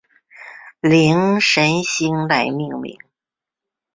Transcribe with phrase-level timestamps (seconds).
[0.81, 2.97] 灵神星来命名。